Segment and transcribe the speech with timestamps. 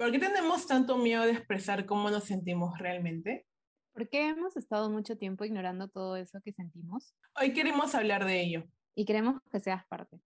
[0.00, 3.46] ¿Por qué tenemos tanto miedo de expresar cómo nos sentimos realmente?
[3.92, 7.14] ¿Por qué hemos estado mucho tiempo ignorando todo eso que sentimos?
[7.38, 8.64] Hoy queremos hablar de ello.
[8.94, 10.18] Y queremos que seas parte.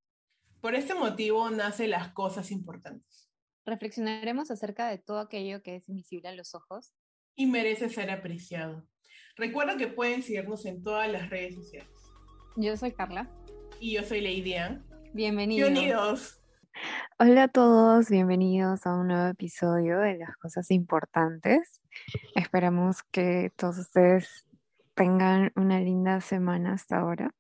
[0.61, 3.29] Por este motivo nace las cosas importantes.
[3.67, 6.95] Reflexionaremos acerca de todo aquello que es invisible a los ojos.
[7.35, 8.87] Y merece ser apreciado.
[9.35, 11.91] Recuerda que pueden seguirnos en todas las redes sociales.
[12.55, 13.29] Yo soy Carla.
[13.81, 14.87] Y yo soy Lady Ann.
[15.13, 15.69] Bienvenidos.
[15.69, 16.44] Bienvenidos.
[17.19, 21.81] Hola a todos, bienvenidos a un nuevo episodio de Las Cosas Importantes.
[22.35, 24.47] Esperamos que todos ustedes
[24.95, 27.35] tengan una linda semana hasta ahora.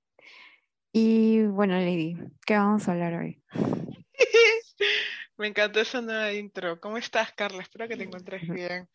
[0.92, 3.42] Y bueno, Lady, ¿qué vamos a hablar hoy?
[5.37, 6.80] Me encanta esa nueva intro.
[6.80, 7.62] ¿Cómo estás, Carla?
[7.62, 8.88] Espero que te encuentres bien.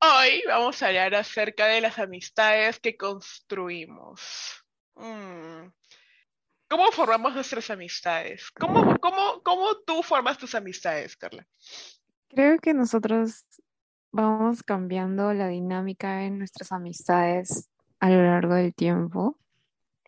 [0.00, 4.64] Hoy vamos a hablar acerca de las amistades que construimos.
[4.96, 5.77] Mm.
[6.68, 8.50] ¿Cómo formamos nuestras amistades?
[8.50, 11.46] ¿Cómo, cómo, ¿Cómo tú formas tus amistades, Carla?
[12.28, 13.46] Creo que nosotros
[14.12, 17.70] vamos cambiando la dinámica en nuestras amistades
[18.00, 19.38] a lo largo del tiempo.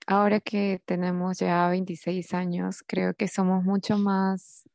[0.06, 4.68] Ahora que tenemos ya 26 años, creo que somos mucho más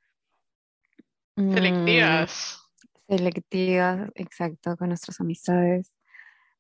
[1.35, 2.63] mm, selectivas.
[3.07, 5.91] selectivas, exacto, con nuestras amistades.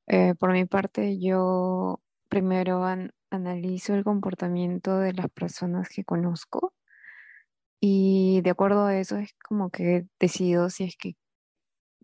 [0.05, 1.99] Eh, por mi parte, yo
[2.29, 2.83] primero
[3.29, 6.73] analizo el comportamiento de las personas que conozco
[7.79, 11.15] y de acuerdo a eso es como que decido si es que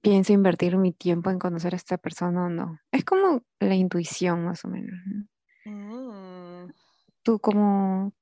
[0.02, 2.80] pienso invertir mi tiempo en conocer a esta persona o no.
[2.92, 4.99] Es como la intuición más o menos.
[5.66, 6.72] Mm.
[7.23, 8.14] ¿Tú cómo,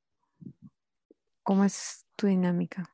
[1.44, 2.90] cómo es tu dinámica?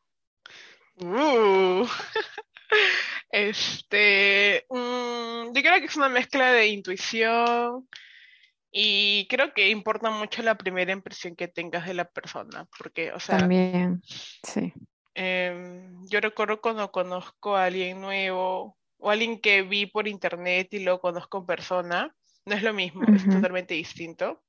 [0.97, 1.85] Uh.
[3.31, 7.87] este, mm, yo creo que es una mezcla de intuición,
[8.77, 13.21] y creo que importa mucho la primera impresión que tengas de la persona, porque, o
[13.21, 13.37] sea...
[13.37, 14.01] También,
[14.43, 14.73] sí.
[15.13, 20.79] Em, yo recuerdo cuando conozco a alguien nuevo o alguien que vi por internet y
[20.79, 24.43] lo conozco en persona, no es lo mismo, es totalmente distinto.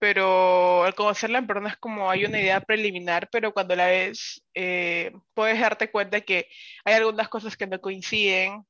[0.00, 4.42] Pero al conocerla en persona es como hay una idea preliminar, pero cuando la ves
[4.54, 6.48] eh, puedes darte cuenta que
[6.84, 8.66] hay algunas cosas que no coinciden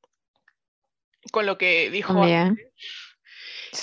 [1.32, 2.12] con lo que dijo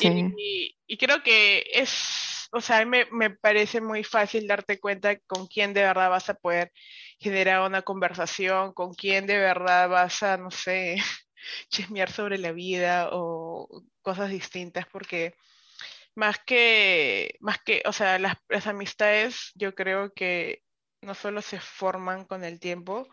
[0.02, 5.74] y, creo que es, o sea, me, me parece muy fácil darte cuenta con quién
[5.74, 6.72] de verdad vas a poder
[7.20, 10.98] generar una conversación, con quién de verdad vas a, no sé,
[11.70, 15.36] chismear sobre la vida o cosas distintas, porque
[16.16, 20.64] más que, más que, o sea, las, las amistades yo creo que
[21.02, 23.08] no solo se forman con el tiempo,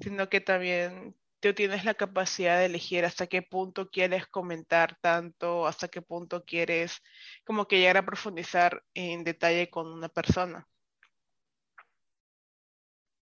[0.00, 5.66] sino que también tú tienes la capacidad de elegir hasta qué punto quieres comentar tanto,
[5.66, 7.02] hasta qué punto quieres
[7.44, 10.66] como que llegar a profundizar en detalle con una persona.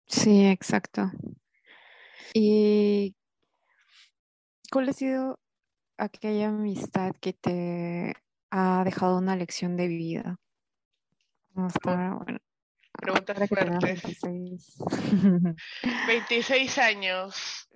[0.05, 1.09] Sí, exacto.
[2.35, 3.15] ¿Y
[4.71, 5.39] cuál ha sido
[5.97, 8.13] aquella amistad que te
[8.51, 10.39] ha dejado una lección de vida?
[11.55, 12.37] Hasta, bueno,
[12.91, 14.03] Preguntas fuertes.
[14.03, 14.77] 26.
[16.07, 17.67] 26 años.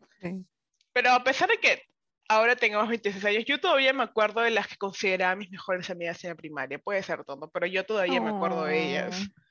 [0.94, 1.84] Pero a pesar de que
[2.28, 6.24] ahora tengamos 26 años, yo todavía me acuerdo de las que consideraba mis mejores amigas
[6.24, 6.80] en la primaria.
[6.80, 9.22] Puede ser todo, pero yo todavía me acuerdo de ellas.
[9.22, 9.42] Oh.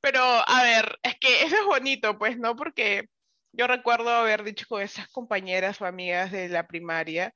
[0.00, 2.54] Pero, a ver, es que eso es bonito, pues, ¿no?
[2.54, 3.08] Porque
[3.52, 7.34] yo recuerdo haber dicho con esas compañeras o amigas de la primaria,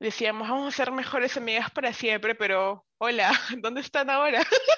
[0.00, 3.30] decíamos, vamos a ser mejores amigas para siempre, pero, hola,
[3.62, 4.44] ¿dónde están ahora?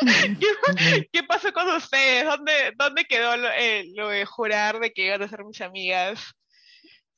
[1.12, 2.24] ¿Qué, pasó con ustedes?
[2.24, 6.34] ¿Dónde, dónde quedó lo, eh, lo, de jurar de que iban a ser mis amigas?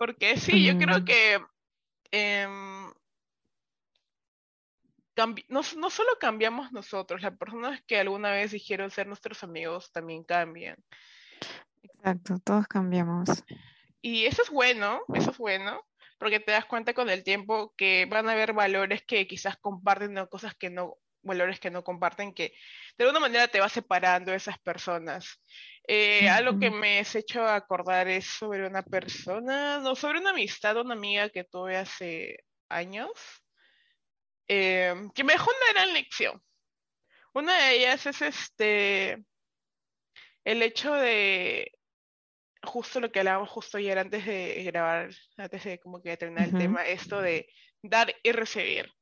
[0.03, 1.41] Porque sí, yo creo que
[2.11, 2.93] em,
[5.49, 10.25] no, no, solo cambiamos nosotros, las personas que alguna vez dijeron ser nuestros amigos también
[10.25, 10.77] cambian.
[11.85, 13.45] Exacto, todos cambiamos.
[14.01, 15.87] Y eso es bueno, eso es bueno,
[16.19, 20.19] porque te das cuenta con el tiempo que van a haber valores que quizás comparten
[20.19, 22.55] o cosas que no, valores que no comparten, que
[22.99, 25.41] de alguna manera te va separando de esas personas.
[25.85, 30.77] Eh, algo que me has hecho acordar es sobre una persona, no, sobre una amistad,
[30.77, 33.11] una amiga que tuve hace años,
[34.49, 36.43] eh, que me dejó una gran lección.
[37.35, 39.25] Una de ellas es este,
[40.45, 41.73] el hecho de,
[42.63, 46.59] justo lo que hablábamos justo ayer antes de grabar, antes de como que terminar el
[46.59, 47.49] tema, esto de
[47.83, 48.93] dar y recibir.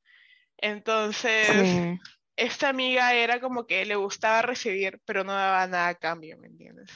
[0.57, 1.99] Entonces,
[2.41, 6.47] esta amiga era como que le gustaba recibir, pero no daba nada a cambio, ¿me
[6.47, 6.89] entiendes?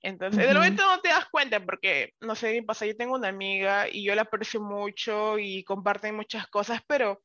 [0.00, 3.28] Entonces, de momento no te das cuenta porque, no sé, me pasa, yo tengo una
[3.28, 7.22] amiga y yo la aprecio mucho y comparten muchas cosas, pero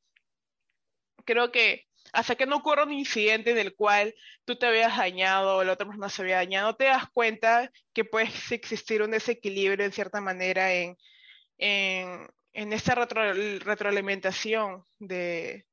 [1.25, 5.57] creo que hasta que no ocurra un incidente en el cual tú te habías dañado
[5.57, 9.85] o la otra persona se había dañado, te das cuenta que puede existir un desequilibrio
[9.85, 10.97] en cierta manera en,
[11.57, 15.66] en, en esta retroalimentación de,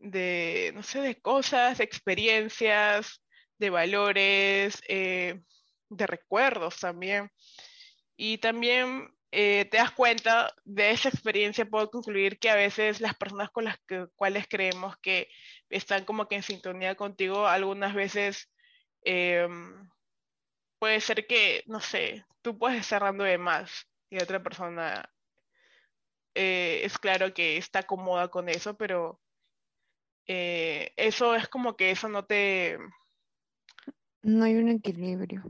[0.00, 3.22] de, no sé, de cosas, experiencias,
[3.58, 5.40] de valores, eh,
[5.88, 7.30] de recuerdos también.
[8.16, 13.14] Y también eh, te das cuenta de esa experiencia, puedo concluir que a veces las
[13.16, 13.78] personas con las
[14.16, 15.28] cuales creemos que
[15.70, 18.50] están como que en sintonía contigo, algunas veces
[19.02, 19.88] em,
[20.78, 25.10] puede ser que, no sé, tú puedes estar dando de más y otra persona
[26.34, 29.20] eh, es claro que está cómoda con eso, pero
[30.28, 32.78] eh, eso es como que eso no te...
[34.22, 35.42] No hay un equilibrio.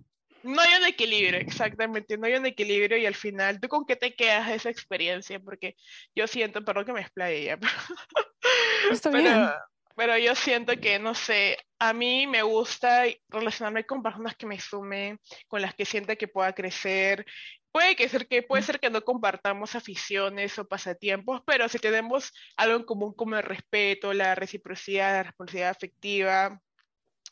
[0.44, 3.96] No hay un equilibrio, exactamente, no hay un equilibrio y al final, ¿tú con qué
[3.96, 5.40] te quedas de esa experiencia?
[5.40, 5.76] Porque
[6.14, 7.58] yo siento, perdón que me explaye ya,
[9.12, 9.52] pero,
[9.96, 14.60] pero yo siento que, no sé, a mí me gusta relacionarme con personas que me
[14.60, 17.26] sumen, con las que sienta que pueda crecer.
[17.78, 22.32] Puede, que ser que, puede ser que no compartamos aficiones o pasatiempos, pero si tenemos
[22.56, 26.60] algo en común como el respeto, la reciprocidad, la responsabilidad afectiva,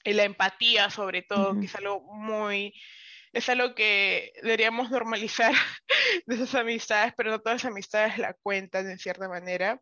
[0.05, 2.73] y la empatía sobre todo, que es algo muy,
[3.33, 5.53] es algo que deberíamos normalizar
[6.27, 9.81] de esas amistades, pero no todas las amistades la cuentan en cierta manera,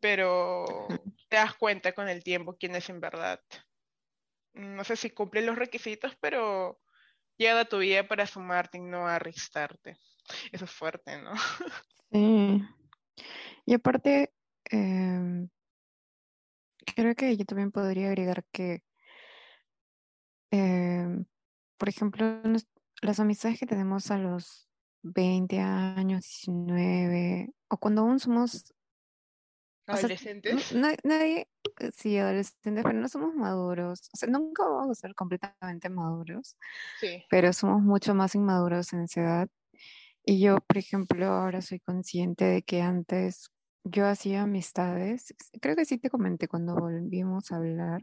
[0.00, 0.88] pero
[1.28, 3.40] te das cuenta con el tiempo quién es en verdad.
[4.54, 6.80] No sé si cumplen los requisitos, pero
[7.42, 9.98] llega a tu vida para sumarte y no a restarte.
[10.52, 11.32] Eso es fuerte, ¿no?
[12.12, 12.62] Sí.
[13.64, 14.32] Y aparte,
[14.70, 15.48] em,
[16.94, 18.82] creo que yo también podría agregar que
[20.52, 21.24] Em,
[21.78, 22.42] por ejemplo,
[23.00, 24.68] las amistades que tenemos a los
[25.02, 28.72] 20 años, 19, o cuando aún somos
[29.86, 30.74] adolescentes.
[30.74, 31.48] nadie,
[31.80, 34.10] eh, sí, adolescentes, pero no somos maduros.
[34.12, 36.56] O sea, nunca vamos a ser completamente maduros,
[37.00, 37.24] sí.
[37.30, 39.48] pero somos mucho más inmaduros en esa edad.
[40.24, 43.50] Y yo, por ejemplo, ahora soy consciente de que antes
[43.84, 48.02] yo hacía amistades, creo que sí te comenté cuando volvimos a hablar,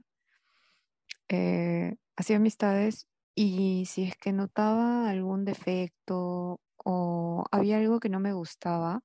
[1.29, 8.19] eh, hacía amistades y si es que notaba algún defecto o había algo que no
[8.19, 9.01] me gustaba,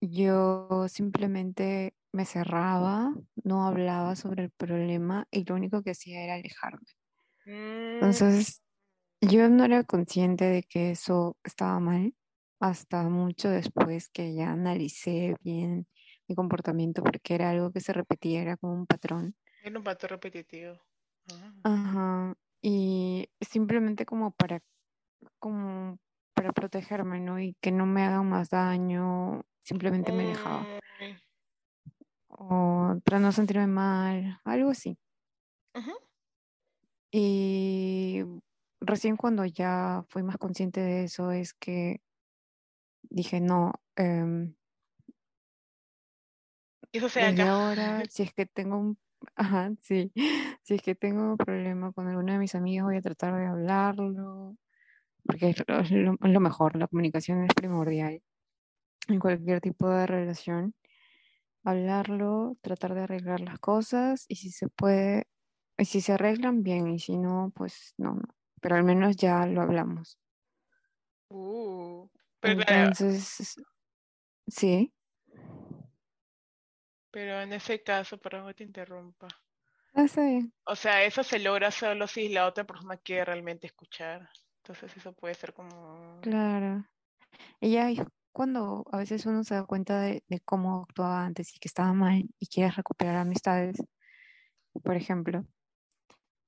[0.00, 3.14] yo simplemente me cerraba,
[3.44, 6.86] no hablaba sobre el problema y lo único que hacía era alejarme.
[7.46, 7.94] Mm.
[7.94, 8.62] Entonces,
[9.20, 12.14] yo no era consciente de que eso estaba mal
[12.60, 15.86] hasta mucho después que ya analicé bien
[16.26, 19.34] mi comportamiento porque era algo que se repetía, era como un patrón.
[19.62, 20.78] Era un patrón repetitivo.
[21.62, 22.34] Ajá.
[22.60, 24.60] Y simplemente como para,
[25.38, 25.98] como
[26.38, 27.40] para protegerme, ¿no?
[27.40, 30.64] Y que no me hagan más daño, simplemente me dejaba.
[32.28, 34.96] O para no sentirme mal, algo así.
[37.10, 38.22] Y
[38.80, 42.02] recién cuando ya fui más consciente de eso es que
[43.02, 44.54] dije, no, eh,
[46.92, 48.96] eso sea desde ahora, si es que tengo un
[49.34, 50.12] Ajá, sí.
[50.62, 54.56] Si es que tengo problema con alguna de mis amigas, voy a tratar de hablarlo,
[55.24, 58.22] porque es lo, mejor, la comunicación es primordial
[59.08, 60.74] en cualquier tipo de relación.
[61.64, 65.26] Hablarlo, tratar de arreglar las cosas y si se puede,
[65.76, 68.28] y si se arreglan bien y si no, pues no, no.
[68.60, 70.18] Pero al menos ya lo hablamos.
[71.28, 72.08] Uh,
[72.42, 73.56] Entonces,
[74.46, 74.92] sí.
[77.10, 79.28] Pero en ese caso, perdón que te interrumpa.
[79.94, 80.52] Ah, sí.
[80.64, 84.28] O sea, eso se logra solo si la otra persona quiere realmente escuchar.
[84.68, 86.20] Entonces eso puede ser como...
[86.20, 86.84] Claro.
[87.58, 87.88] Y ya
[88.32, 92.28] cuando a veces uno se da cuenta de, cómo actuaba antes y que estaba mal
[92.38, 93.78] y quiere recuperar amistades,
[94.84, 95.46] por ejemplo,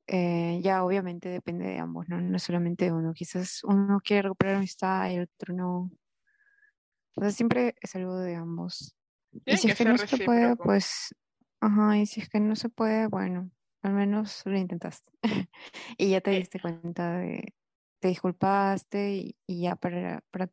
[0.07, 2.21] eh, ya obviamente depende de ambos, ¿no?
[2.21, 3.15] No solamente de uno.
[3.15, 5.91] Quizás uno quiere recuperar amistad y el otro no.
[7.17, 8.95] O sea, siempre es algo de ambos.
[9.47, 11.15] Y si es que no se puede, pues,
[11.61, 13.51] ajá, y si es que no se puede, bueno,
[13.81, 15.11] al menos lo intentaste.
[15.97, 17.55] y ya te diste cuenta de,
[18.01, 20.51] te disculpaste y, ya para, para,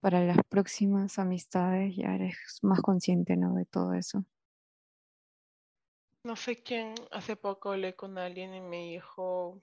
[0.00, 3.54] para las próximas amistades ya eres más consciente, ¿no?
[3.54, 4.24] De todo eso.
[6.22, 9.60] No sé quién, hace poco hablé con alguien y me dijo,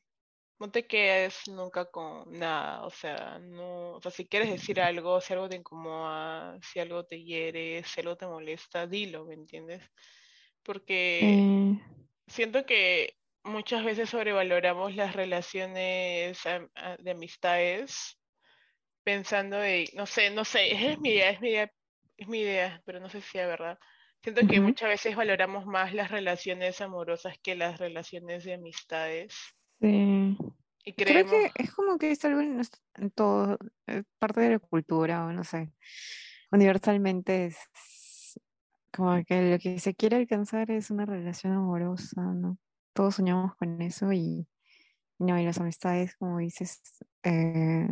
[0.60, 5.20] no te quedes nunca con nada, o sea, no, o sea, si quieres decir algo,
[5.20, 9.82] si algo te incomoda, si algo te hiere, si algo te molesta, dilo, ¿me entiendes?
[10.62, 11.80] Porque
[12.28, 18.18] siento que muchas veces sobrevaloramos las relaciones de amistades
[19.04, 21.72] pensando de, no sé, no sé, es mi idea, es mi idea,
[22.18, 23.78] es mi idea, pero no sé si es verdad.
[24.22, 29.34] Siento que muchas veces valoramos más las relaciones amorosas que las relaciones de amistades.
[29.80, 30.38] Sí.
[30.84, 33.58] Y Creo que es como que es algo en, todo,
[34.20, 35.72] parte de la cultura, o no sé.
[36.52, 38.40] Universalmente es
[38.92, 42.58] como que lo que se quiere alcanzar es una relación amorosa, ¿no?
[42.94, 44.48] Todos soñamos con eso y,
[45.20, 46.82] no, y las amistades, como dices,
[47.24, 47.88] eh,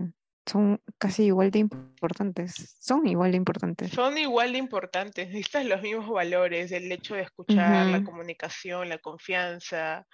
[0.49, 2.75] son casi igual de importantes.
[2.79, 3.91] Son igual de importantes.
[3.91, 5.27] Son igual de importantes.
[5.29, 10.05] Necesitas los mismos valores, el hecho de escuchar, la comunicación, la confianza,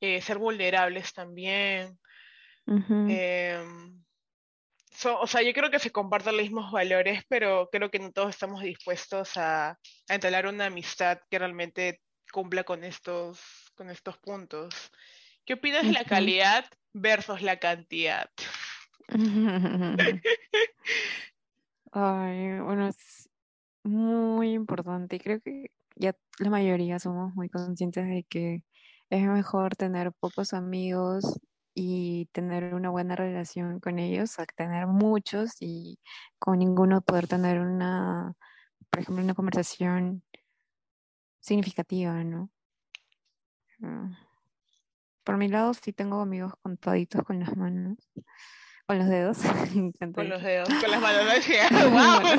[0.00, 1.98] eh, ser vulnerables también.
[2.66, 4.02] Em,
[5.04, 8.30] o sea, yo creo que se comparten los mismos valores, pero creo que no todos
[8.30, 12.00] estamos dispuestos a, a entablar una amistad que realmente
[12.32, 13.38] cumpla con estos,
[13.74, 14.74] con estos puntos.
[15.44, 18.30] ¿Qué opinas de la calidad versus la cantidad?
[21.92, 23.28] Ay, bueno, es
[23.84, 28.64] muy importante y creo que ya la mayoría somos muy conscientes de que
[29.10, 31.40] es mejor tener pocos amigos
[31.74, 35.98] y tener una buena relación con ellos a tener muchos y
[36.38, 38.34] con ninguno poder tener una,
[38.90, 40.22] por ejemplo, una conversación
[41.40, 42.50] significativa, ¿no?
[43.84, 44.18] Ah,
[45.24, 47.98] por mi lado sí tengo amigos contaditos con las manos.
[48.86, 49.38] Con los dedos.
[50.14, 51.24] con los dedos, con las manos.
[52.22, 52.38] ¡Wow!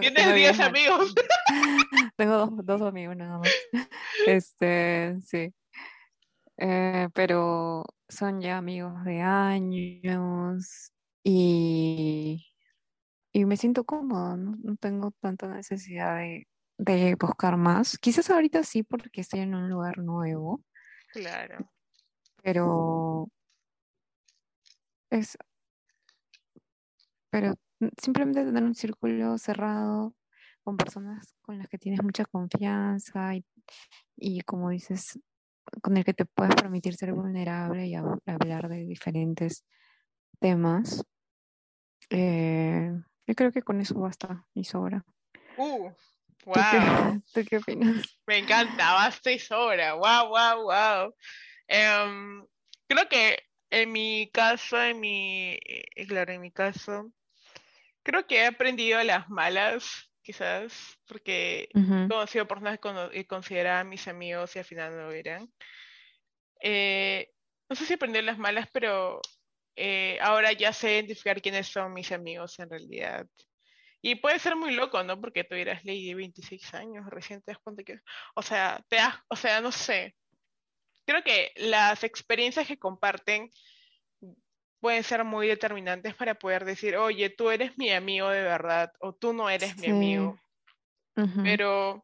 [0.00, 1.14] Tienes 10 amigos.
[2.16, 3.50] tengo dos, dos, amigos nada más.
[4.26, 5.52] Este, sí.
[6.56, 10.92] Eh, pero son ya amigos de años
[11.24, 12.46] y,
[13.32, 14.56] y me siento cómodo, ¿no?
[14.62, 16.46] no tengo tanta necesidad de,
[16.76, 17.96] de buscar más.
[17.98, 20.62] Quizás ahorita sí porque estoy en un lugar nuevo.
[21.12, 21.70] Claro.
[22.42, 23.28] Pero
[25.10, 25.36] es
[27.30, 27.54] pero
[28.00, 30.14] simplemente tener un círculo cerrado
[30.62, 33.44] con personas con las que tienes mucha confianza y,
[34.16, 35.18] y como dices,
[35.82, 39.64] con el que te puedes permitir ser vulnerable y hablar de diferentes
[40.38, 41.02] temas.
[42.10, 42.90] Eh,
[43.26, 45.04] yo creo que con eso basta y sobra.
[45.56, 45.90] Uh,
[46.46, 47.22] wow.
[47.32, 48.18] ¿Tú qué, opinas?
[48.26, 49.94] Me encanta, basta y sobra.
[49.94, 51.14] Wow, wow, wow.
[52.86, 57.12] creo que en mi caso, en mi, eh, claro, en mi caso,
[58.02, 62.78] Creo que he aprendido las malas, quizás, porque he conocido personas
[63.12, 65.52] que consideraba mis amigos y al final no lo eran.
[66.62, 67.30] Eh,
[67.68, 69.20] no sé si aprendí las malas, pero
[69.76, 73.26] eh, ahora ya sé identificar quiénes son mis amigos en realidad.
[74.02, 75.20] Y puede ser muy loco, ¿no?
[75.20, 78.00] Porque tú eras ley de 26 años, recién te das cuenta que...
[78.34, 80.16] O sea, te o sea, no sé.
[81.04, 83.50] Creo que las experiencias que comparten
[84.80, 89.14] pueden ser muy determinantes para poder decir, oye, tú eres mi amigo de verdad o
[89.14, 90.40] tú no eres mi amigo.
[91.42, 92.02] Pero,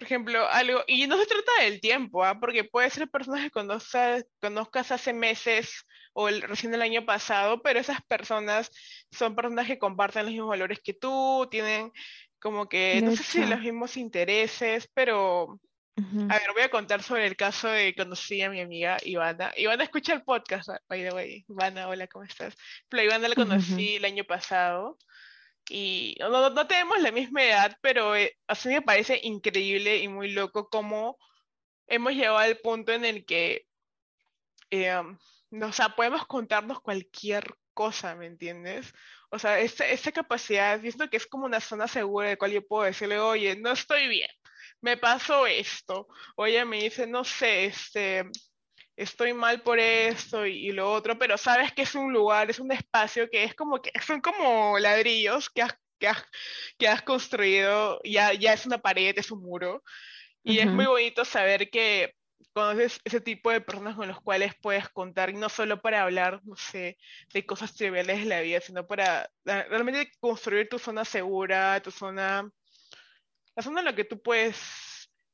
[0.00, 2.40] por ejemplo, algo, y no se trata del tiempo, ¿ah?
[2.40, 7.60] porque puede ser personas que conozcas, conozcas hace meses o el, recién el año pasado,
[7.60, 8.70] pero esas personas
[9.12, 11.92] son personas que comparten los mismos valores que tú, tienen
[12.38, 15.60] como que, no sé si los mismos intereses, pero
[15.98, 19.52] a ver, voy a contar sobre el caso de conocí a mi amiga Ivana.
[19.54, 21.44] Ivana escucha el podcast, by the way.
[21.46, 22.56] Ivana, hola, ¿cómo estás?
[22.88, 24.96] Pero Ivana la conocí el año pasado
[25.68, 30.08] y no, no, tenemos la misma edad, pero eh, a mí me parece increíble y
[30.08, 31.18] muy loco cómo
[31.86, 33.66] hemos llegado al punto en el que,
[34.70, 38.92] eh, o sea, podemos contarnos cualquier cosa, ¿me entiendes?
[39.30, 42.84] O sea, esa capacidad, visto que es como una zona segura de cual yo puedo
[42.84, 44.30] decirle, oye, no estoy bien
[44.80, 46.08] me pasó esto.
[46.36, 48.24] O ella me dice, no sé, este,
[49.02, 52.72] estoy mal por esto y, lo otro, pero sabes que es un lugar, es un
[52.72, 56.24] espacio que es como que son como ladrillos que has, que has,
[56.78, 59.82] que has construido, ya, ya es una pared, es un muro.
[60.42, 62.14] Y es muy bonito saber que
[62.54, 66.40] conoces ese tipo de personas con los cuales puedes contar, y no solo para hablar,
[66.44, 66.96] no sé,
[67.32, 72.50] de cosas triviales de la vida, sino para realmente construir tu zona segura, tu zona
[73.56, 74.56] la zona en la que tú puedes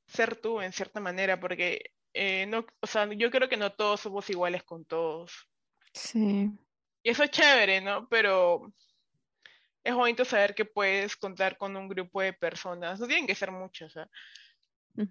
[0.07, 4.01] ser tú en cierta manera, porque eh, no, o sea, yo creo que no todos
[4.01, 5.33] somos iguales con todos.
[5.93, 6.51] Sí.
[7.03, 8.09] Y eso es chévere, ¿no?
[8.09, 8.73] Pero
[9.85, 13.53] es bonito saber que puedes contar con un grupo de personas, no tienen que ser
[13.53, 14.07] muchos, ¿eh?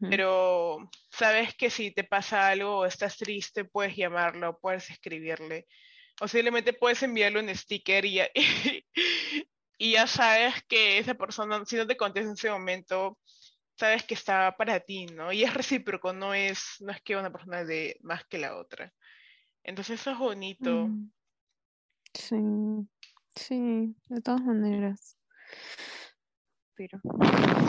[0.09, 5.67] pero sabes que si te pasa algo o estás triste, puedes llamarlo, puedes escribirle,
[6.19, 8.19] o simplemente puedes enviarle un sticker y,
[9.77, 13.19] y ya sabes que esa persona, si no te contesta en ese momento,
[13.77, 15.31] sabes que está para ti, ¿no?
[15.31, 18.93] Y es recíproco, no es, no es que una persona de más que la otra.
[19.63, 20.71] Entonces eso es bonito.
[20.87, 21.09] Mm.
[22.13, 22.37] Sí,
[23.35, 25.17] sí, de todas maneras.
[26.67, 26.99] suspiro.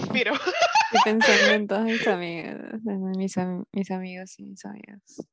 [0.01, 0.33] Suspiro.
[0.93, 5.29] Estoy pensando en todas mis amigas, mis, am- mis amigos y mis amigas.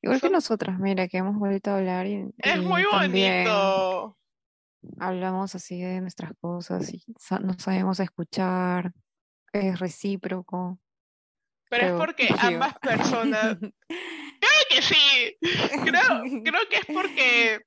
[0.00, 4.16] Igual que nosotras, mira, que hemos vuelto a hablar y, Es y muy bonito.
[4.98, 8.92] hablamos así de nuestras cosas y sa- nos sabemos escuchar,
[9.52, 10.80] es recíproco.
[11.70, 12.36] Pero es creo porque yo.
[12.38, 13.56] ambas personas.
[14.40, 15.36] Creo que sí.
[15.40, 17.60] Creo, creo que es porque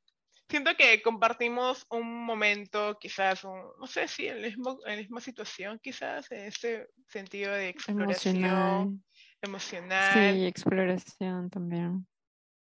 [0.50, 5.02] siento que compartimos un momento, quizás, un, no sé si en la, mismo- en la
[5.02, 8.90] misma situación, quizás, en este sentido de exploración Emocional.
[9.42, 10.14] emocional.
[10.14, 12.08] Sí, exploración también.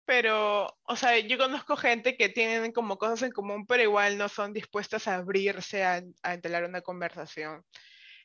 [0.07, 4.29] Pero, o sea, yo conozco gente que tienen como cosas en común, pero igual no
[4.31, 7.63] son dispuestas a abrirse a, a entablar una conversación.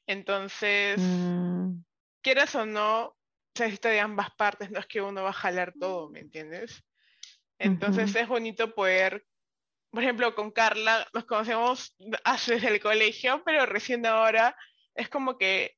[0.08, 1.84] Entonces, Mm,
[2.22, 3.16] quieras o no,
[3.54, 6.84] se necesita de ambas partes, no es que uno va a jalar todo, ¿me entiendes?
[7.60, 9.26] Entonces es bonito poder,
[9.92, 14.58] por ejemplo, con Carla nos conocemos desde el colegio, pero recién ahora
[14.96, 15.78] es como que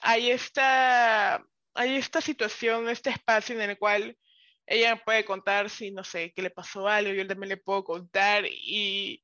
[0.00, 4.16] hay esta, hay esta situación, este espacio en el cual
[4.66, 7.84] ella me puede contar si, no sé, que le pasó algo, yo también le puedo
[7.84, 9.22] contar y...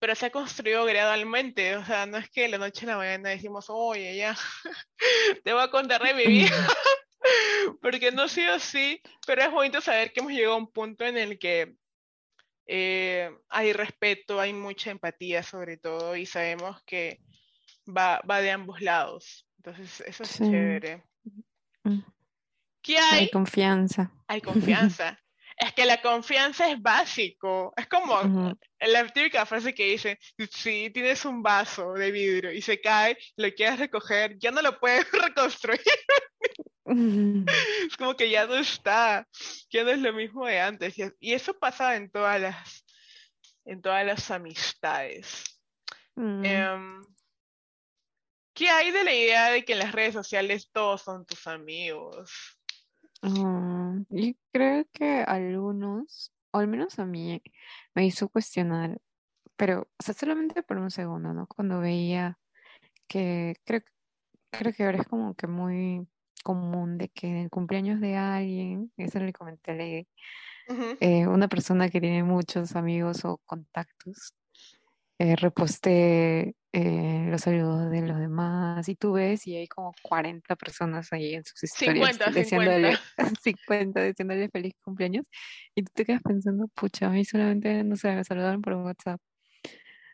[0.00, 2.96] Pero se ha construido gradualmente, o sea, no es que de la noche a la
[2.98, 4.36] mañana decimos, oye, ya,
[5.44, 6.54] te voy a contar de mi vida,
[7.82, 11.04] porque no ha sido así, pero es bonito saber que hemos llegado a un punto
[11.04, 11.74] en el que
[12.66, 17.20] eh, hay respeto, hay mucha empatía sobre todo y sabemos que
[17.86, 19.46] va, va de ambos lados.
[19.56, 20.44] Entonces, eso es Sí.
[20.44, 21.02] chévere.
[21.82, 22.00] Mm.
[22.82, 23.30] ¿Qué Hay hay?
[23.30, 24.12] confianza.
[24.28, 25.18] Hay confianza.
[25.58, 27.72] Es que la confianza es básico.
[27.76, 30.18] Es como la típica frase que dice,
[30.50, 34.78] si tienes un vaso de vidrio y se cae, lo quieres recoger, ya no lo
[34.78, 35.80] puedes reconstruir.
[36.86, 39.26] Es como que ya no está,
[39.70, 40.96] ya no es lo mismo de antes.
[40.98, 42.84] Y, y eso pasa en todas las,
[43.64, 45.44] en todas las amistades.
[46.14, 46.44] Mm.
[46.44, 47.02] Em,
[48.54, 52.57] ¿qué hay de la idea de que en las redes sociales todos son tus amigos?
[53.22, 57.42] Ah, yo creo que algunos, o al menos a mí,
[57.94, 59.00] me hizo cuestionar,
[59.56, 61.46] pero, o sea, solamente por un segundo, ¿no?
[61.48, 62.38] Cuando veía
[63.08, 63.82] que creo,
[64.50, 66.08] creo que ahora es como que muy
[66.44, 70.08] común de que en el cumpleaños de alguien, eso le comenté a Lady,
[71.00, 74.34] eh, una persona que tiene muchos amigos o contactos,
[75.18, 80.54] eh, reposte eh, los saludos de los demás y tú ves y hay como 40
[80.56, 83.40] personas ahí en sus historias 50, deseándole 50.
[83.42, 85.24] 50, deseándole feliz cumpleaños
[85.74, 89.20] y tú te quedas pensando, pucha, a mí solamente, no sé, me saludaron por WhatsApp.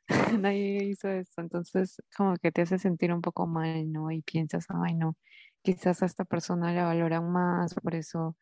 [0.41, 4.11] Nadie hizo eso, entonces como que te hace sentir un poco mal, ¿no?
[4.11, 5.17] Y piensas, ay, no,
[5.63, 8.37] quizás a esta persona la valoran más, por eso,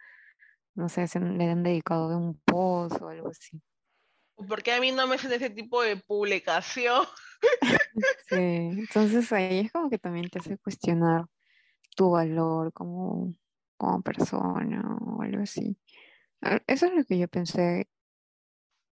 [0.75, 3.62] no sé, se, le han dedicado un post o algo así.
[4.35, 7.07] ¿Por qué a mí no me hacen ese tipo de publicación?
[8.28, 11.26] Sí, entonces ahí es como que también te hace cuestionar
[11.96, 13.33] tu valor como,
[13.76, 15.76] como persona o algo así.
[16.40, 17.88] Ah, Eso es lo que yo pensé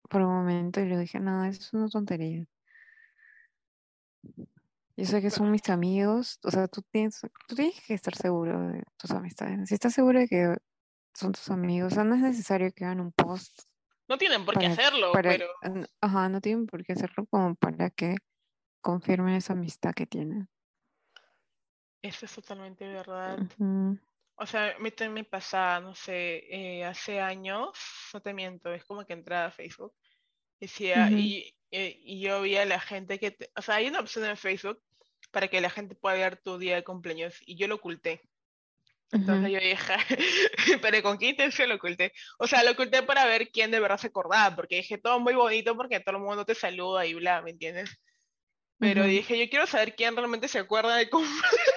[0.10, 2.46] por un momento y le dije, no, eso es una tontería.
[4.98, 8.70] Yo sé que son mis amigos, o sea, tú tienes, tú tienes que estar seguro
[8.70, 9.68] de tus amistades.
[9.68, 10.56] Si estás seguro de que
[11.14, 13.64] son tus amigos, o sea, no es necesario que hagan un post
[14.08, 15.48] No tienen por qué para, hacerlo, para, pero
[16.00, 18.16] ajá, no tienen por qué hacerlo como para que
[18.86, 20.48] confirmen esa amistad que tienen.
[22.04, 23.40] eso es totalmente verdad.
[24.36, 27.72] O sea, a mí también me pasaba, no sé, eh, hace años,
[28.14, 29.96] no te miento, es como que entraba a Facebook,
[30.60, 34.02] decía, y, eh, y yo veía a la gente que, te- o sea, hay una
[34.02, 34.82] opción en Facebook
[35.32, 38.22] para que la gente pueda ver tu día de cumpleaños, y yo lo oculté.
[39.12, 39.96] Entonces yo dije,
[40.82, 42.12] pero ¿con qué intención lo oculté?
[42.40, 45.34] O sea, lo oculté para ver quién de verdad se acordaba, porque dije, todo muy
[45.36, 47.90] bonito porque todo el mundo te saluda y bla, ¿me entiendes?
[48.80, 51.26] Pero dije, yo quiero saber quién realmente se acuerda de cómo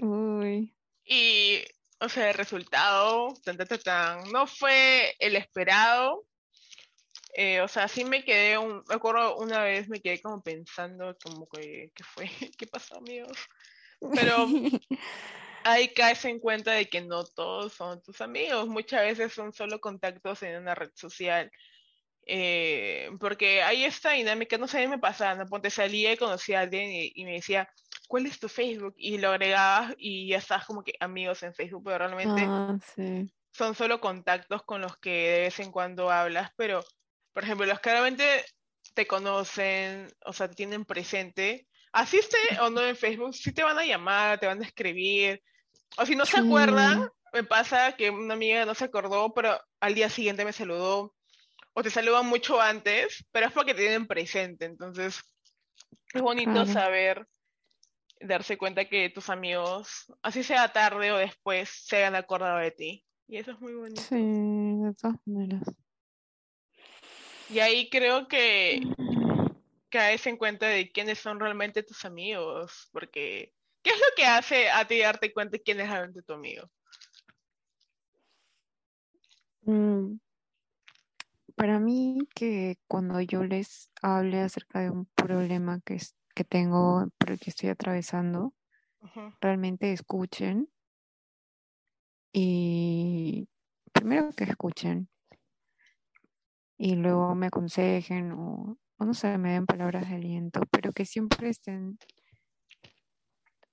[0.00, 1.64] Uy, Y,
[2.00, 6.24] o sea, el resultado, tan, tan, no fue el esperado.
[7.34, 11.16] Eh, o sea, sí me quedé, un, me acuerdo una vez me quedé como pensando,
[11.22, 12.30] como que, ¿qué fue?
[12.58, 13.36] ¿Qué pasó, amigos?
[14.14, 14.46] Pero
[15.64, 19.80] ahí caes en cuenta de que no todos son tus amigos, muchas veces son solo
[19.80, 21.50] contactos en una red social.
[22.28, 25.46] Eh, porque hay esta dinámica, no sé, a mí me pasaba, ¿no?
[25.46, 27.68] Ponte salía y conocía a alguien y, y me decía,
[28.08, 28.94] ¿cuál es tu Facebook?
[28.96, 33.32] Y lo agregabas y ya estás como que amigos en Facebook, pero realmente ah, sí.
[33.52, 36.84] son solo contactos con los que de vez en cuando hablas, pero,
[37.32, 38.44] por ejemplo, los que realmente
[38.94, 43.62] te conocen, o sea, te tienen presente, así esté o no en Facebook, sí te
[43.62, 45.42] van a llamar, te van a escribir,
[45.96, 47.10] o si no se acuerdan, Sí.
[47.32, 51.15] me pasa que una amiga no se acordó, pero al día siguiente me saludó,
[51.78, 55.20] o te saludan mucho antes, pero es porque te tienen presente, entonces
[56.14, 56.72] Es bonito Claro.
[56.72, 57.26] saber,
[58.18, 63.04] darse cuenta que tus amigos, así sea tarde o después, se hayan acordado de ti.
[63.28, 64.00] Y eso es muy bonito.
[64.00, 65.62] Sí, de todas maneras.
[67.48, 68.80] Y ahí creo que
[69.90, 74.70] caes en cuenta de quiénes son realmente tus amigos, porque ¿qué es lo que hace
[74.70, 76.70] a ti darte cuenta de quién es realmente tu amigo?
[79.66, 80.18] Mm,
[81.56, 87.08] Para mí, que cuando yo les hable acerca de un problema que, es- que tengo,
[87.18, 88.54] por el que estoy atravesando,
[89.40, 90.68] realmente escuchen
[92.32, 93.48] y
[93.92, 95.08] primero que escuchen
[96.78, 101.04] y luego me aconsejen o, o no sé, me den palabras de aliento, pero que
[101.06, 101.98] siempre estén,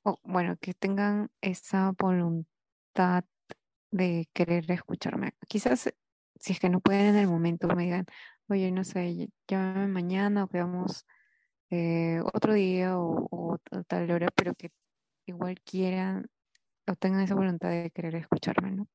[0.04, 3.26] o bueno, que tengan esa voluntad
[3.92, 5.34] de querer escucharme.
[5.48, 5.94] Quizás
[6.40, 8.06] si es que no pueden en el momento me digan,
[8.50, 11.06] oye, no sé, ll- llámame mañana o quedamos
[11.72, 14.72] eh, otro día o, tal hora, pero que
[15.28, 16.28] igual quieran
[16.88, 18.88] o tengan esa voluntad de querer escucharme, ¿no?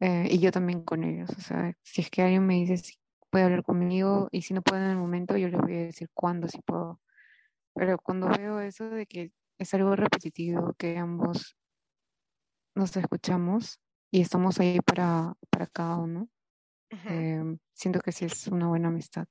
[0.00, 2.94] Eh, y yo también con ellos, o sea, si es que alguien me dice si
[3.30, 6.08] puede hablar conmigo y si no puede en el momento, yo les voy a decir
[6.14, 7.00] cuándo, si puedo.
[7.74, 11.56] Pero cuando veo eso de que es algo repetitivo, que ambos
[12.74, 13.80] nos escuchamos
[14.12, 16.28] y estamos ahí para, para cada uno,
[16.90, 19.26] eh, siento que sí es una buena amistad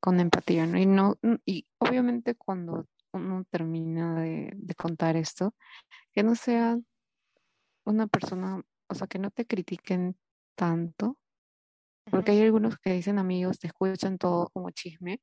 [0.00, 0.78] con empatía, ¿no?
[0.78, 5.54] Y, no, y obviamente cuando uno termina de, de contar esto,
[6.12, 6.78] que no sea
[7.84, 10.16] una persona, o sea, que no te critiquen
[10.56, 11.18] tanto,
[12.10, 15.20] porque hay algunos que dicen amigos, te escuchan todo como chisme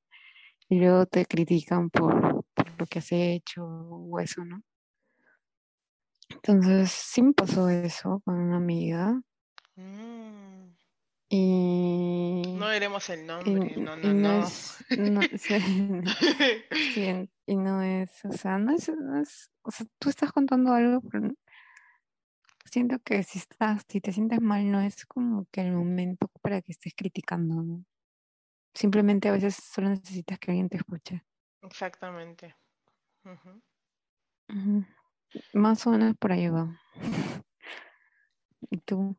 [0.69, 4.62] y luego te critican por, por lo que has hecho o eso, ¿no?
[6.30, 9.22] Entonces, sí me pasó eso con una amiga
[9.76, 10.76] Mm,
[11.30, 12.42] y...
[12.58, 14.46] No diremos el nombre, y no, y no, no.
[14.46, 15.54] es, no, sí,
[17.46, 21.02] y no es, o sea, no es, no es, o sea, tú estás contando algo,
[21.10, 21.32] pero
[22.65, 26.62] siento que si estás, si te sientes mal, no es como que el momento para
[26.62, 27.86] que estés criticando, ¿no?
[28.74, 31.24] Simplemente a veces solo necesitas que alguien te escuche.
[31.62, 32.56] Exactamente.
[33.26, 33.62] Ujú.
[35.54, 36.80] Más o menos por ahí va.
[38.70, 39.15] ¿Y tú?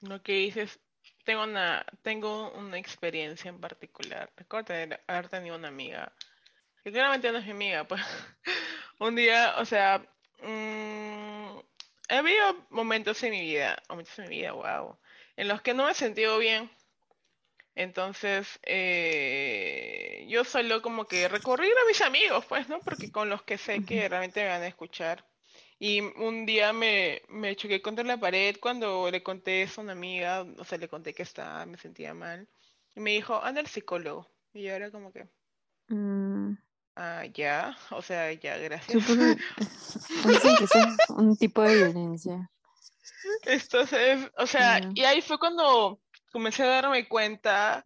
[0.00, 0.78] Lo que dices,
[1.24, 4.30] tengo una, tengo una experiencia en particular.
[4.36, 4.74] Recuerdo
[5.06, 6.12] haber tenido una amiga,
[6.84, 8.00] que claramente no es mi amiga, pues.
[9.00, 9.98] Un día, o sea,
[10.42, 11.58] mm,
[12.08, 14.98] había momentos en mi vida, momentos en mi vida, wow,
[15.36, 16.70] en los que no me he sentido bien.
[17.74, 19.97] Entonces, eh,
[20.28, 22.80] yo solo como que recurrir a mis amigos, pues, ¿no?
[22.80, 25.24] Porque con los que sé que realmente me van a escuchar.
[25.80, 29.92] Y un día me, me choqué contra la pared cuando le conté eso a una
[29.92, 32.48] amiga, o sea, le conté que estaba, me sentía mal.
[32.94, 34.28] Y me dijo, anda al psicólogo.
[34.52, 35.28] Y yo era como que,
[35.90, 36.52] Mm,
[36.96, 39.02] ah, ya, o sea, ya, gracias.
[39.02, 39.36] supongo-
[40.56, 42.50] que es un tipo de violencia.
[43.44, 46.00] Entonces, o sea, y ahí fue cuando
[46.32, 47.84] comencé a darme cuenta,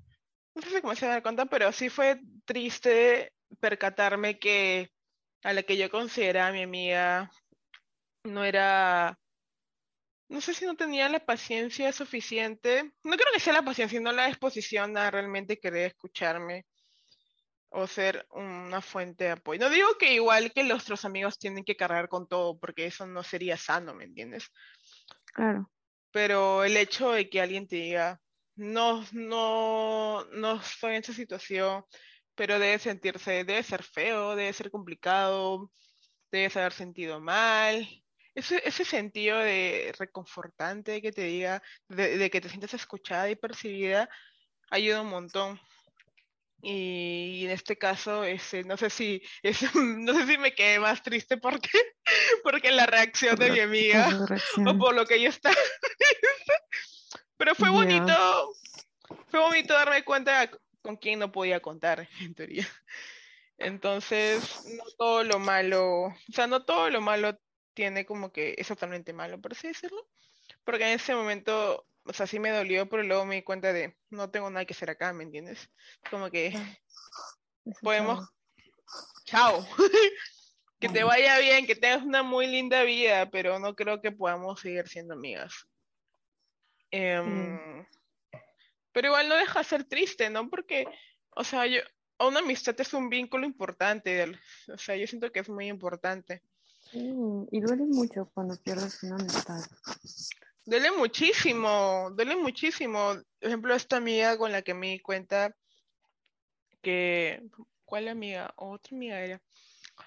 [0.54, 4.90] no sé si comencé a dar cuenta, pero sí fue triste percatarme que
[5.42, 7.30] a la que yo consideraba mi amiga
[8.24, 9.18] no era,
[10.28, 14.12] no sé si no tenía la paciencia suficiente, no creo que sea la paciencia, sino
[14.12, 16.64] la disposición a realmente querer escucharme
[17.70, 19.60] o ser una fuente de apoyo.
[19.60, 23.06] No digo que igual que los otros amigos tienen que cargar con todo, porque eso
[23.06, 24.50] no sería sano, ¿me entiendes?
[25.32, 25.70] Claro.
[26.10, 28.20] Pero el hecho de que alguien te diga,
[28.54, 31.84] no, no, no estoy en esa situación,
[32.34, 35.70] pero debe sentirse, debe ser feo, debe ser complicado,
[36.30, 37.88] debes haber sentido mal.
[38.34, 43.36] Ese, ese sentido de reconfortante que te diga, de, de que te sientas escuchada y
[43.36, 44.08] percibida,
[44.70, 45.60] ayuda un montón.
[46.64, 51.02] Y en este caso, ese, no sé si, ese, no sé si me quedé más
[51.02, 51.70] triste porque,
[52.44, 54.08] porque la reacción de mi Por amiga
[54.66, 55.56] o por lo que yo estaba.
[57.36, 58.52] Pero fue bonito,
[59.26, 60.48] fue bonito darme cuenta
[60.82, 62.68] con quién no podía contar, en teoría.
[63.58, 67.38] Entonces, no todo lo malo, o sea, no todo lo malo
[67.74, 70.08] tiene como que es totalmente malo, por así decirlo.
[70.64, 73.96] Porque en ese momento, o sea, sí me dolió, pero luego me di cuenta de
[74.10, 75.70] no tengo nada que hacer acá, ¿me entiendes?
[76.10, 76.52] Como que
[77.80, 78.28] podemos,
[79.24, 79.64] chao.
[79.64, 79.76] chao,
[80.80, 84.60] que te vaya bien, que tengas una muy linda vida, pero no creo que podamos
[84.60, 85.66] seguir siendo amigas.
[86.90, 87.86] Em,
[88.92, 90.48] pero igual no deja de ser triste, ¿no?
[90.48, 90.86] Porque,
[91.30, 91.80] o sea, yo,
[92.18, 96.42] una amistad es un vínculo importante, o sea, yo siento que es muy importante.
[96.90, 97.12] Sí,
[97.50, 99.60] y duele mucho cuando pierdes una amistad.
[100.64, 103.14] Duele muchísimo, duele muchísimo.
[103.40, 105.56] Por ejemplo, esta amiga con la que me di cuenta
[106.82, 107.42] que,
[107.84, 108.52] ¿cuál amiga?
[108.56, 109.42] Otra amiga era.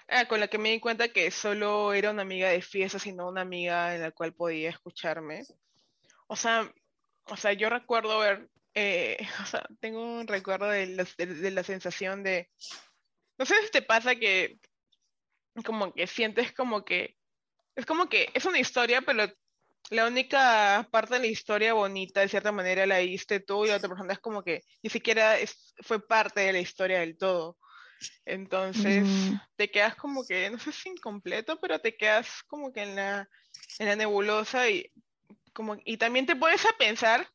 [0.08, 3.28] Ah, con la que me di cuenta que solo era una amiga de fiesta, sino
[3.28, 5.44] una amiga en la cual podía escucharme.
[6.28, 6.72] O sea,
[7.24, 11.64] o sea, yo recuerdo ver, eh, o sea, tengo un recuerdo de la, de la
[11.64, 12.50] sensación de,
[13.38, 14.60] no sé si te pasa que
[15.64, 17.16] como que sientes como que,
[17.74, 19.26] es como que es una historia, pero
[19.88, 23.88] la única parte de la historia bonita, de cierta manera, la viste tú y otra
[23.88, 25.36] persona es como que ni siquiera
[25.82, 27.56] fue parte de la historia del todo.
[28.26, 32.82] Entonces, Mm, te quedas como que, no sé si incompleto, pero te quedas como que
[32.82, 33.28] en la,
[33.78, 34.92] en la nebulosa y,
[35.54, 37.26] como, y también te pones a pensar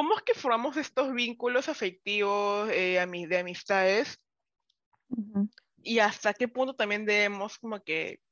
[0.00, 4.18] cómo es que formamos estos vínculos afectivos eh, de amistades
[5.10, 5.50] ujú,
[5.82, 8.22] y hasta qué punto también debemos como que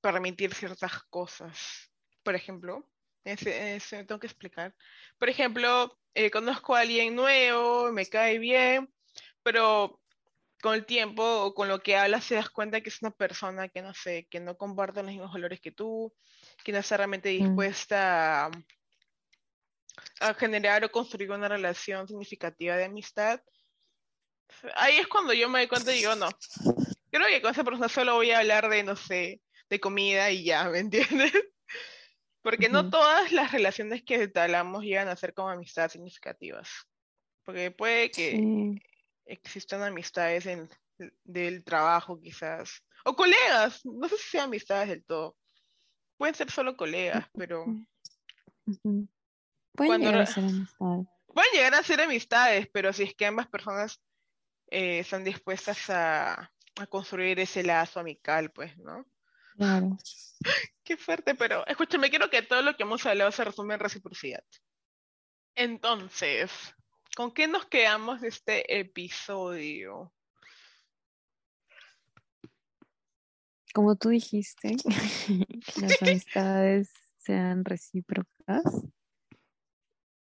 [0.00, 1.92] permitir ciertas cosas.
[2.24, 2.90] Por ejemplo,
[3.22, 4.74] ese, ese tengo que explicar.
[5.16, 8.92] Por ejemplo, eh, conozco a alguien nuevo, me cae bien,
[9.44, 10.02] pero
[10.60, 13.68] con el tiempo o con lo que hablas te das cuenta que es una persona
[13.68, 16.12] que no sé, que no comparte los mismos valores que tú,
[16.64, 18.50] que no está realmente mm, dispuesta a,
[20.20, 23.40] a generar o construir una relación significativa de amistad.
[24.76, 26.28] Ahí es cuando yo me doy cuenta y digo, no,
[27.10, 30.44] creo que con esa persona solo voy a hablar de, no sé, de comida y
[30.44, 31.32] ya, ¿me entiendes?
[32.42, 32.90] Porque no ujú.
[32.90, 36.68] todas las relaciones que entablamos llegan a ser como amistades significativas.
[37.44, 38.82] Porque puede que Sí,
[39.26, 40.68] existan amistades en,
[41.24, 42.82] del trabajo quizás.
[43.04, 45.36] O colegas, no sé si sean amistades del todo.
[46.16, 47.86] Pueden ser solo colegas, pero ujú,
[48.66, 49.08] ujú.
[49.72, 51.06] Pueden cuando llegar a ser amistades.
[51.26, 54.00] pueden llegar a ser amistades, pero si es que ambas personas
[54.68, 59.04] eh, están dispuestas a, a construir ese lazo amical, pues, ¿no?
[59.56, 59.96] Claro.
[60.84, 64.44] Qué fuerte, pero escúchame, quiero que todo lo que hemos hablado se resume en reciprocidad.
[65.54, 66.50] Entonces,
[67.16, 70.12] ¿con qué nos quedamos de este episodio?
[73.72, 75.46] Como tú dijiste, que
[75.80, 78.64] las amistades sean recíprocas,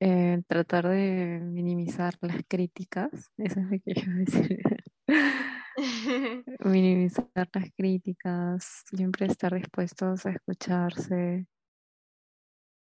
[0.08, 4.60] eh, tratar de minimizar las críticas, eso es lo que yo decir.
[6.60, 11.48] Minimizar las críticas, siempre estar dispuestos a escucharse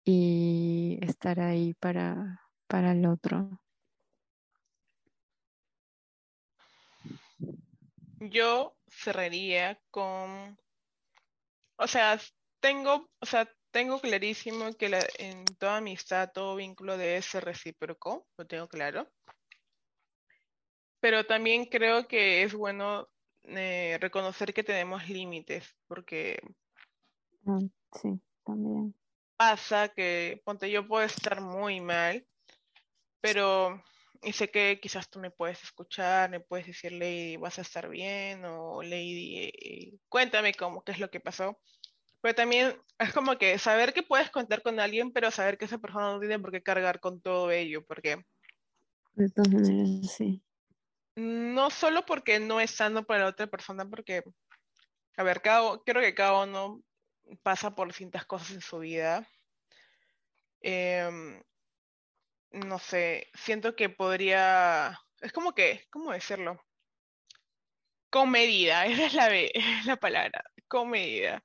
[0.06, 3.60] y estar ahí para, para el otro.
[8.22, 10.58] Yo cerraría con,
[11.76, 12.18] o sea,
[12.62, 18.28] tengo, o sea, tengo clarísimo que la- en toda amistad, todo vínculo debe ser recíproco,
[18.38, 19.08] lo tengo claro.
[21.00, 23.08] Pero también creo que es bueno
[23.44, 26.40] eh, reconocer que tenemos límites, porque
[27.46, 27.60] Ah,
[27.94, 28.94] sí, también.
[29.38, 32.28] pasa que, ponte, yo puedo estar muy mal,
[33.22, 33.82] pero
[34.22, 37.88] y sé que quizás tú me puedes escuchar, me puedes decir, Lady, vas a estar
[37.90, 41.58] bien, o Lady, eh, cuéntame cómo, qué es lo que pasó.
[42.22, 45.78] Pero también es como que saber que puedes contar con alguien, pero saber que esa
[45.80, 48.24] persona no tiene por qué cargar con todo ello, porque
[49.14, 50.44] De todas maneras, sí.
[51.16, 54.24] no solo porque no es sano para la otra persona, porque,
[55.18, 56.82] a ver, cada, creo que cada uno
[57.44, 59.28] pasa por distintas cosas en su vida.
[60.62, 61.42] Em,
[62.52, 66.62] no sé, siento que podría, es como que, ¿cómo decirlo?
[68.10, 69.54] Con medida, esa es la, es
[69.86, 71.44] la palabra, con medida.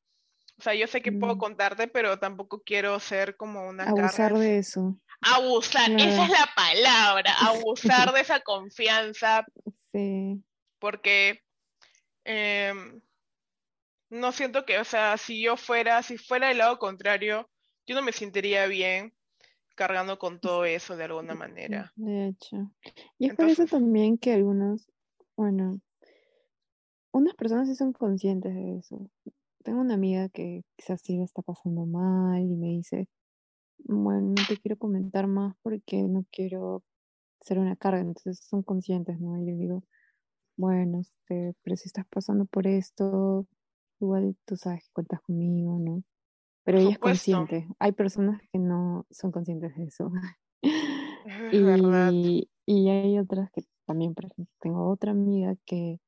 [0.58, 4.02] O sea, yo sé que puedo Mm, contarte, pero tampoco quiero ser como una carga.
[4.04, 4.96] Abusar de eso.
[5.20, 9.44] Abusar, esa es la palabra, abusar de esa confianza,
[9.92, 10.42] Sí.
[10.78, 11.42] porque
[12.24, 13.00] em,
[14.10, 17.48] no siento que, o sea, si yo fuera, si fuera del lado contrario,
[17.86, 19.12] yo no me sentiría bien
[19.74, 21.92] cargando con todo eso de alguna manera.
[21.96, 22.70] De hecho.
[23.18, 24.86] Y es por eso también que algunos,
[25.36, 25.80] bueno,
[27.12, 29.10] unas personas sí son conscientes de eso.
[29.64, 33.08] Tengo una amiga que quizás sí la está pasando mal y me dice,
[33.78, 36.84] bueno, no te quiero comentar más porque no quiero
[37.40, 38.00] ser una carga.
[38.00, 39.38] Entonces son conscientes, ¿no?
[39.38, 39.84] Y yo digo,
[40.56, 43.46] bueno, este, pero si estás pasando por esto,
[44.00, 46.04] igual tú sabes que cuentas conmigo, ¿no?
[46.64, 47.66] Pero ella es consciente.
[47.78, 50.12] Hay personas que no son conscientes de eso.
[50.62, 50.64] es
[51.64, 52.12] verdad.
[52.12, 56.00] Y, y hay otras que también, por ejemplo, tengo otra amiga que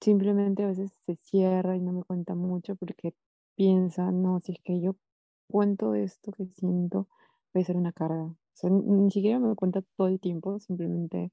[0.00, 3.14] simplemente a veces se cierra y no me cuenta mucho porque
[3.54, 4.96] piensa, no, si es que yo
[5.48, 7.08] cuento esto que siento,
[7.52, 8.24] puede ser una carga.
[8.24, 11.32] O sea, ni siquiera me cuenta todo el tiempo, simplemente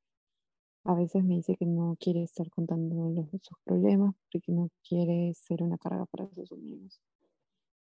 [0.84, 5.34] a veces me dice que no quiere estar contando los, sus problemas porque no quiere
[5.34, 7.02] ser una carga para sus amigos.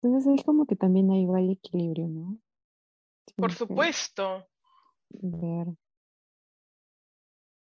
[0.03, 2.39] Entonces es como que también ahí va el equilibrio, ¿no?
[3.37, 4.47] Por supuesto.
[5.11, 5.69] ver.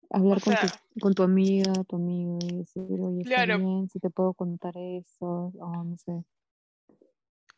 [0.09, 3.89] Hablar con, sea, tu, con tu amiga, tu amigo y decir, oye, está claro, bien,
[3.89, 6.23] si te puedo contar eso, o no sé.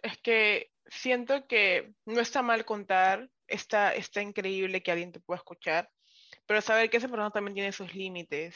[0.02, 5.38] es que siento que no está mal contar, está, está increíble que alguien te pueda
[5.38, 5.90] escuchar,
[6.46, 8.56] pero saber que esa persona también tiene sus límites,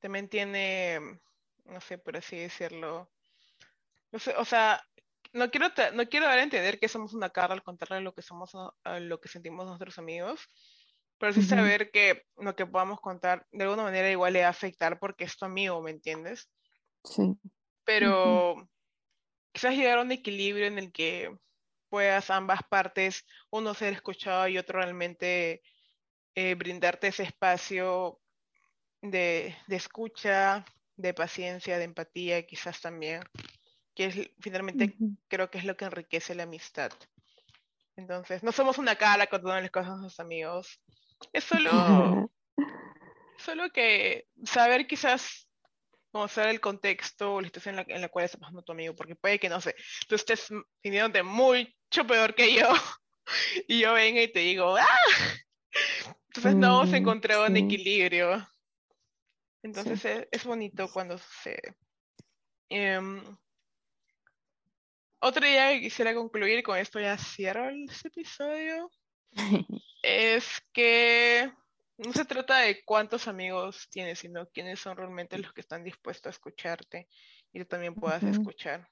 [0.00, 1.00] también tiene,
[1.64, 3.10] no sé, por así decirlo,
[4.12, 4.82] no sé, o sea,
[5.32, 8.22] no quiero, no quiero dar a entender que somos una cara al contarle lo que
[8.22, 8.52] somos,
[9.00, 10.48] lo que sentimos nuestros amigos,
[11.18, 14.50] pero sí saber que lo que podamos contar de alguna manera igual le va a
[14.50, 16.50] afectar porque es tu amigo, ¿me entiendes?
[17.04, 17.38] Sí.
[17.84, 18.68] Pero
[19.52, 21.34] quizás llegar a un equilibrio en el que
[21.88, 25.62] puedas ambas partes, uno ser escuchado y otro realmente
[26.34, 28.20] eh, brindarte ese espacio
[29.00, 30.64] de, de escucha,
[30.96, 33.22] de paciencia, de empatía, quizás también,
[33.94, 35.16] que es finalmente ujú.
[35.28, 36.90] creo que es lo que enriquece la amistad.
[37.96, 40.80] Entonces, no somos una cara contando las cosas a nuestros amigos.
[41.32, 42.30] Es solo,
[43.38, 45.48] solo que saber quizás
[46.10, 48.94] conocer el contexto o la situación en la, en la cual está pasando tu amigo,
[48.94, 49.74] porque puede que, no sé,
[50.08, 50.48] tú estés
[50.82, 52.68] sintiéndote mucho peor que yo
[53.68, 54.86] y yo venga y te digo, ¡ah!
[56.28, 58.38] Entonces no hemos Mm, encontrado un sí, equilibrio.
[58.40, 58.46] sí.
[59.62, 61.76] Entonces es, es bonito cuando sucede.
[62.68, 63.22] Em,
[65.20, 68.90] otra idea que quisiera concluir, con esto ya cierro este episodio,
[70.02, 71.52] es que
[71.98, 76.26] no se trata de cuántos amigos tienes, sino quiénes son realmente los que están dispuestos
[76.26, 77.08] a escucharte
[77.52, 78.88] y tú también puedas escuchar.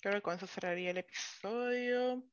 [0.00, 2.24] Creo que con eso cerraría el episodio.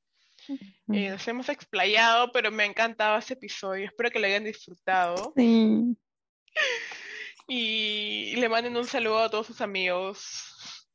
[0.92, 3.86] Eh, nos hemos explayado, pero me ha encantado este episodio.
[3.86, 5.98] Espero que lo hayan disfrutado Sí,
[7.48, 10.88] y le manden un saludo a todos sus amigos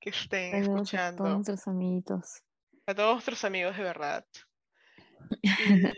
[0.00, 2.42] que estén saludos a todos escuchando, nuestros amiguitos.
[2.86, 4.24] a todos nuestros amigos de verdad.
[5.42, 5.48] Y,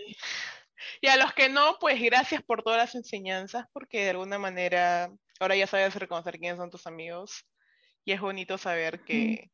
[1.00, 5.10] y a los que no, pues gracias por todas las enseñanzas, porque de alguna manera
[5.40, 7.44] ahora ya sabes reconocer quiénes son tus amigos
[8.04, 9.50] y es bonito saber que,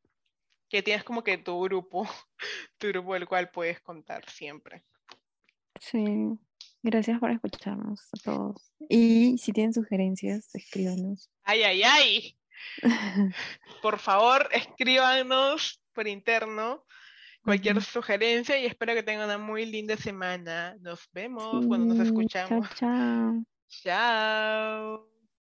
[0.68, 2.08] que tienes como que tu grupo,
[2.78, 4.84] tu grupo del cual puedes contar siempre.
[5.80, 6.04] Sí,
[6.82, 8.72] gracias por escucharnos a todos.
[8.88, 11.30] Y si tienen sugerencias, escríbanos.
[11.44, 12.38] Ay, ay, ay.
[13.82, 16.84] Por favor, escríbanos por interno
[17.48, 20.76] cualquier sugerencia y espero que tengan una muy linda semana.
[20.80, 22.68] Nos vemos cuando nos Sí, chao, escuchamos.
[22.74, 23.44] chao.
[23.68, 25.17] Chao.